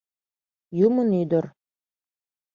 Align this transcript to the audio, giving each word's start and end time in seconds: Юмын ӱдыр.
Юмын 0.85 1.09
ӱдыр. 1.21 1.45